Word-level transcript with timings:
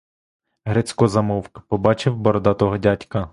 Грицько 0.65 1.07
замовк, 1.07 1.59
побачив 1.67 2.17
бородатого 2.17 2.77
дядька. 2.77 3.29